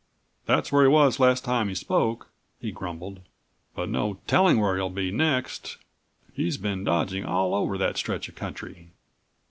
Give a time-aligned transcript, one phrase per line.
[0.47, 3.19] "That's where he was, last time he spoke," he grumbled,
[3.75, 5.77] "but no telling where he'll be next.
[6.33, 8.89] He's been dodging all over that stretch of country."